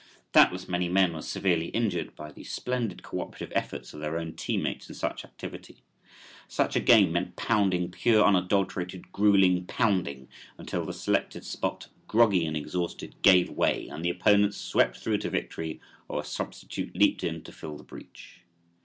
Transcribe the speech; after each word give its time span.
Doubtless 0.31 0.67
many 0.67 0.89
men 0.89 1.13
were 1.13 1.21
severely 1.21 1.67
injured 1.67 2.15
by 2.15 2.31
the 2.31 2.43
splendid 2.43 3.03
co 3.03 3.21
operative 3.21 3.51
efforts 3.55 3.93
of 3.93 3.99
their 3.99 4.17
own 4.17 4.33
team 4.33 4.63
mates 4.63 4.89
in 4.89 4.95
such 4.95 5.23
activity. 5.23 5.83
Such 6.47 6.75
a 6.75 6.79
game 6.79 7.11
meant 7.11 7.35
pounding 7.35 7.91
pure, 7.91 8.25
unadulterated, 8.25 9.11
gruelling 9.11 9.67
pounding 9.67 10.27
until 10.57 10.87
the 10.87 10.93
selected 10.93 11.45
spot, 11.45 11.89
groggy 12.07 12.47
and 12.47 12.57
exhausted, 12.57 13.13
gave 13.21 13.51
way 13.51 13.89
and 13.89 14.03
the 14.03 14.09
opponents 14.09 14.57
swept 14.57 14.97
through 14.97 15.19
to 15.19 15.29
victory 15.29 15.79
or 16.07 16.19
a 16.21 16.25
substitute 16.25 16.95
leaped 16.95 17.23
in 17.23 17.43
to 17.43 17.51
fill 17.51 17.77
the 17.77 17.83
breach. 17.83 18.41